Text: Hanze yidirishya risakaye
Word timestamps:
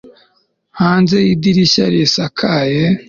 Hanze 0.79 1.15
yidirishya 1.27 1.85
risakaye 1.93 2.81